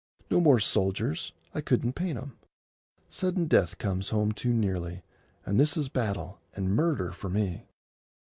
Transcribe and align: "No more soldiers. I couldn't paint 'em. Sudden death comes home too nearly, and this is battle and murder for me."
"No 0.31 0.39
more 0.41 0.59
soldiers. 0.59 1.31
I 1.53 1.61
couldn't 1.61 1.93
paint 1.93 2.17
'em. 2.17 2.39
Sudden 3.07 3.45
death 3.45 3.77
comes 3.77 4.09
home 4.09 4.31
too 4.31 4.51
nearly, 4.51 5.03
and 5.45 5.59
this 5.59 5.77
is 5.77 5.89
battle 5.89 6.39
and 6.55 6.75
murder 6.75 7.11
for 7.11 7.29
me." 7.29 7.67